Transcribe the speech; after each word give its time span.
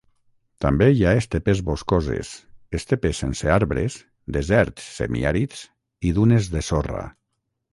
També 0.63 0.85
hi 0.99 1.03
ha 1.07 1.11
estepes 1.23 1.59
boscoses, 1.67 2.31
estepes 2.79 3.21
sense 3.25 3.51
arbres, 3.57 3.99
deserts 4.39 4.89
semiàrids, 4.97 5.63
i 6.13 6.19
dunes 6.21 6.49
de 6.57 6.65
sorra. 6.71 7.07